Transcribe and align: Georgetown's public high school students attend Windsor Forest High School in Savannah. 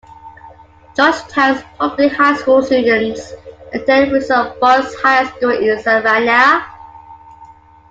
Georgetown's 0.95 1.61
public 1.77 2.11
high 2.13 2.35
school 2.35 2.63
students 2.63 3.33
attend 3.71 4.11
Windsor 4.11 4.51
Forest 4.59 4.97
High 4.99 5.25
School 5.29 5.51
in 5.51 5.79
Savannah. 5.79 6.65